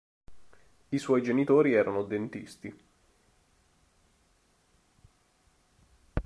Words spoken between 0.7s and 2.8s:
I suoi genitori erano dentisti.